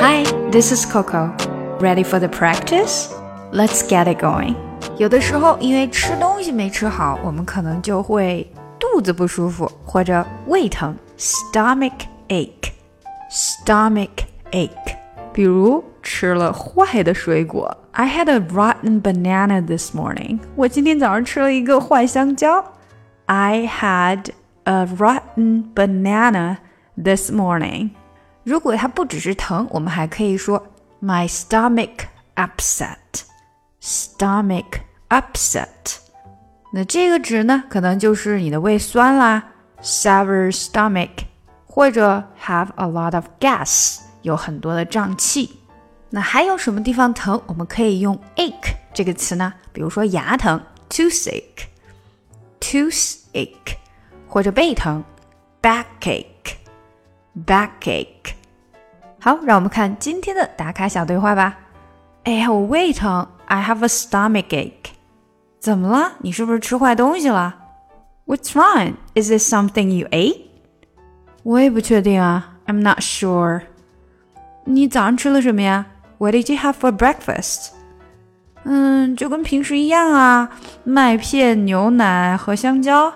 [0.00, 1.34] Hi, this is Coco.
[1.80, 3.12] Ready for the practice?
[3.52, 4.54] Let's get it going.
[4.96, 11.92] 有的时候，因为吃东西没吃好，我们可能就会肚子不舒服或者胃疼，stomach
[12.28, 14.08] ache，stomach
[14.52, 14.96] ache。
[15.32, 20.38] 比如吃了坏的水果，I had a rotten banana this morning。
[20.54, 22.64] 我今天早上吃了一个坏香蕉。
[23.26, 24.30] I had
[24.64, 26.56] a rotten banana
[26.96, 27.90] this morning。
[28.44, 30.64] 如果它不只是疼，我们还可以说
[31.02, 32.04] My stomach
[32.36, 33.24] upset.
[33.82, 35.96] Stomach upset.
[36.72, 39.42] 那这个指呢，可能就是你的胃酸啦，
[39.82, 41.24] sour stomach，
[41.66, 45.58] 或者 have a lot of gas，有很多的胀气。
[46.10, 47.40] 那还有什么地方疼？
[47.46, 49.52] 我们可以用 ache 这个词呢？
[49.72, 53.76] 比如说牙疼，toothache，toothache，
[54.28, 55.04] 或者背疼
[57.46, 58.32] ，backache，backache。
[59.18, 61.58] 好，让我们看今天的打卡小对话吧。
[62.24, 64.90] 哎呀，我胃疼，I have a stomach ache。
[65.58, 66.12] 怎么了？
[66.18, 67.56] 你是不是吃坏东西了？
[68.26, 68.94] What's wrong?
[69.14, 70.42] Is it something you ate?
[71.42, 73.62] 我也不确定啊，I'm not sure。
[74.64, 75.86] 你早上吃了什么呀？
[76.18, 77.70] What did you have for breakfast?
[78.64, 80.50] 嗯，就跟平时一样啊，
[80.82, 83.12] 麦片、牛奶和香蕉。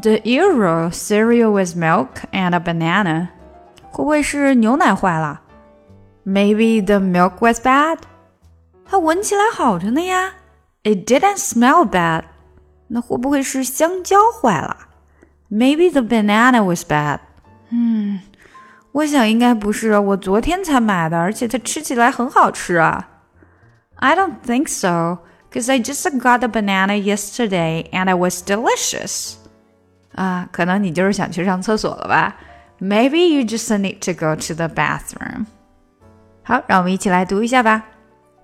[0.00, 3.28] The usual cereal with milk and a banana.
[3.90, 5.42] 会不会是牛奶坏了？
[6.24, 7.98] Maybe the milk was bad。
[8.86, 10.32] 它闻起来好着呢呀。
[10.82, 12.24] It didn't smell bad。
[12.88, 14.76] 那会不会是香蕉坏了？
[15.50, 17.20] Maybe the banana was bad。
[17.70, 18.20] 嗯，
[18.92, 23.08] 我想应该不是，我昨天才买的，而且它吃起来很好吃啊。
[23.96, 25.18] I don't think so,
[25.50, 29.34] because I just got the banana yesterday and it was delicious.
[30.16, 32.36] 啊，可能你就是想去上厕所了吧？
[32.80, 35.46] Maybe you just need to go to the bathroom.
[36.42, 37.84] 好，让我们一起来读一下吧。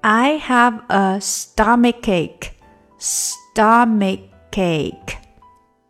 [0.01, 2.51] I have a stomach ache.
[3.01, 4.21] Stomach
[4.53, 5.16] ache.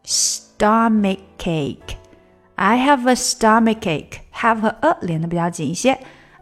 [0.04, 1.97] Stomach ache.
[2.56, 4.21] I have a stomach ache.
[4.32, 5.99] Have 和 a 连的比较紧一些。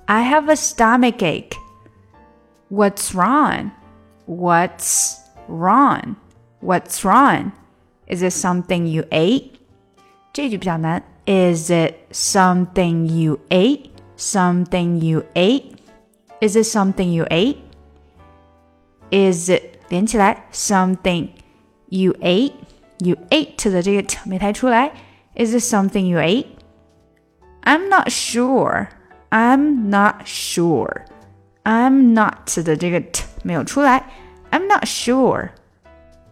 [0.07, 1.57] I have a stomach ache.
[2.71, 3.73] What's wrong?
[4.27, 5.17] What's
[5.49, 6.15] wrong?
[6.63, 7.51] What's wrong?
[8.11, 9.53] Is it something you ate?
[10.33, 11.03] 这句比较难。
[11.27, 13.91] is it something you ate?
[14.17, 15.75] Something you ate?
[16.41, 17.59] Is it something you ate?
[19.11, 21.31] Is it 连起来 something
[21.89, 22.53] you ate?
[22.99, 24.93] You ate 的这个 t 没抬出来。
[25.35, 26.47] Is it something you ate?
[27.65, 28.87] I'm not sure.
[29.31, 31.07] I'm not sure.
[31.65, 34.05] I'm not 的这个 t 没有出来。
[34.53, 35.51] I'm not sure.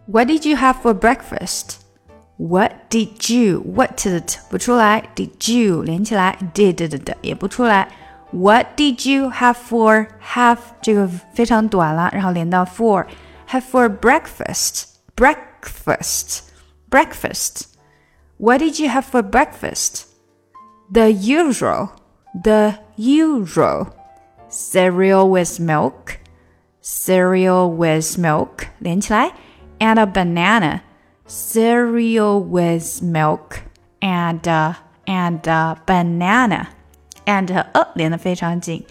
[0.07, 1.77] What did you have for breakfast?
[2.37, 3.61] What did you?
[3.61, 7.87] What 的 t 不出来，Did you 连起来，did 的的也不出来。
[8.31, 13.05] What did you have for have 这个非常短了，然后连到 for
[13.49, 14.83] have for breakfast
[15.15, 16.41] breakfast
[16.89, 17.67] breakfast.
[18.37, 20.03] What did you have for breakfast?
[20.91, 21.89] The usual
[22.43, 23.87] the usual
[24.49, 26.17] cereal with milk
[26.83, 29.31] cereal with milk 连起来
[29.79, 30.81] and a banana
[31.27, 33.61] cereal with milk
[33.99, 34.73] and uh,
[35.05, 36.67] and uh, banana
[37.25, 38.85] and 和 a 连得非常紧，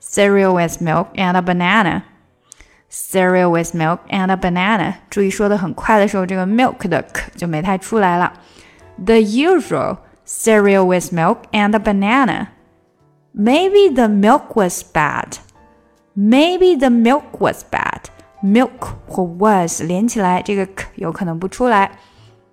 [0.00, 4.94] cereal with milk and a banana。cereal with milk and a banana。
[5.08, 8.32] 注意说的很快的时候，这个 milk 的 k 就没太出来了。
[9.04, 12.48] The usual cereal with milk and a banana.
[13.32, 15.38] Maybe the milk was bad.
[16.16, 17.83] Maybe the milk was bad.
[18.44, 21.92] Milk 和 was 连起来，这个 k 有可能不出来。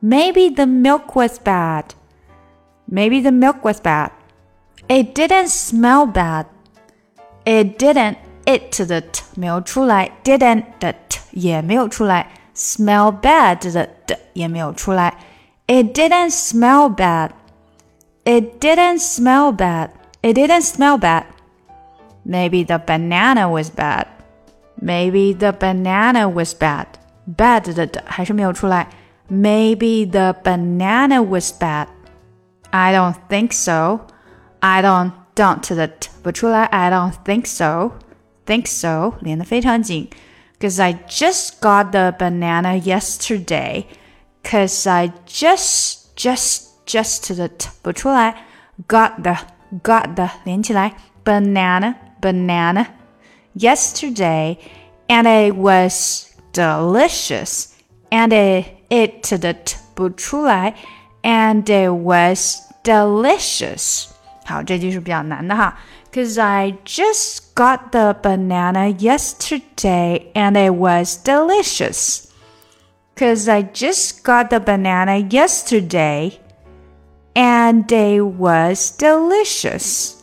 [0.01, 1.85] Maybe the milk was bad.
[2.91, 4.11] Maybe the milk was bad.
[4.87, 6.45] It didn't smell bad.
[7.45, 8.17] It didn't.
[8.45, 15.15] It 的 t 没有出来，didn't 的 t 也没有出来，smell bad 的 d 也没有出来。
[15.67, 17.31] It didn't smell bad.
[18.23, 19.89] It didn't smell bad.
[20.21, 21.25] It didn't smell bad.
[22.25, 24.05] Maybe the banana was bad.
[24.81, 26.85] Maybe the banana was bad.
[27.25, 28.87] Bad 的的还是没有出来。
[29.29, 31.87] Maybe the banana was bad.
[32.69, 34.01] I don't think so.
[34.59, 36.65] I don't don't 的 t 不出来。
[36.65, 37.91] I don't think so.
[38.45, 40.09] Think so 连得非常紧。
[40.59, 43.85] Cause I just got the banana yesterday.
[44.43, 48.35] Cause I just just just 的 t 不出来。
[48.87, 49.37] Got the
[49.83, 50.93] got the 连起来。
[51.23, 52.85] Banana banana
[53.53, 54.57] yesterday,
[55.07, 57.69] and it was delicious,
[58.09, 60.73] and it it 的 t 不出来，
[61.23, 64.07] and it was delicious,
[64.45, 65.77] 好，这句是比较难的哈。
[66.13, 72.27] Cause I just got the banana yesterday and it was delicious.
[73.15, 76.39] Cause I just got the banana yesterday
[77.35, 80.13] and it was delicious.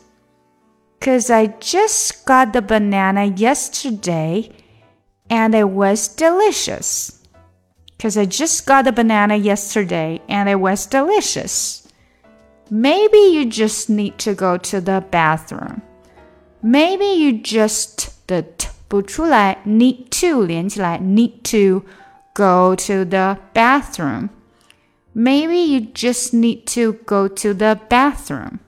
[1.00, 4.50] Cause I just got the banana yesterday
[5.28, 7.20] and it was delicious.
[7.98, 11.86] Cause I just got the banana yesterday and it was delicious.
[12.70, 15.82] Maybe you just need to go to the bathroom.
[16.62, 21.84] Maybe you just 的 t 不出来，need to 连起来，need to
[22.32, 24.30] go to the bathroom.
[25.14, 28.60] Maybe you just need to go to the bathroom.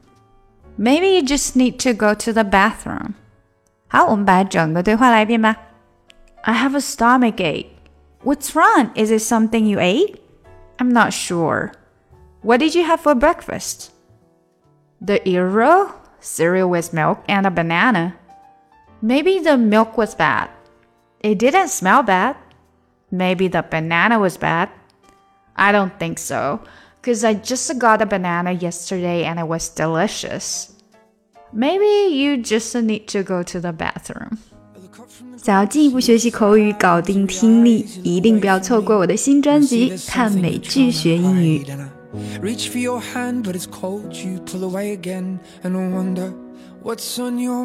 [0.81, 3.15] Maybe you just need to go to the bathroom.
[3.89, 5.57] 好，我们把整个对话来一遍吧。
[6.43, 7.69] I have a stomach ache.
[8.25, 8.91] What's wrong?
[8.95, 10.21] Is it something you ate?
[10.79, 11.73] I'm not sure.
[12.43, 13.91] What did you have for breakfast?
[15.01, 18.15] The euro, cereal with milk and a banana.
[19.01, 20.51] Maybe the milk was bad.
[21.21, 22.37] It didn't smell bad.
[23.11, 24.69] Maybe the banana was bad.
[25.57, 26.61] I don't think so,
[27.01, 30.71] because I just got a banana yesterday and it was delicious.
[31.53, 34.39] Maybe you just need to go to the bathroom.
[35.37, 41.65] 想要进一步学习口语，搞定听力，一定不要错过我的新专辑《看美剧学英语》。
[42.43, 44.15] Reach for your hand, but it's cold.
[44.15, 46.33] You pull away again and wonder
[46.83, 47.65] what's on your